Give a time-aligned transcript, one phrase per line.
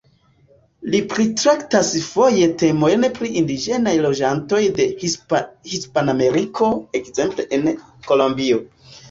[0.93, 4.89] Li pritraktas foje temojn pri indiĝenaj loĝantoj de
[5.75, 6.71] Hispanameriko,
[7.03, 7.71] ekzemple el
[8.11, 8.61] Kolombio.